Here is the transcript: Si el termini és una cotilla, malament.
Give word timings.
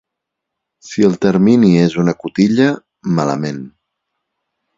Si 0.87 1.03
el 1.09 1.13
termini 1.25 1.69
és 1.81 1.97
una 2.05 2.15
cotilla, 2.23 2.71
malament. 3.21 3.61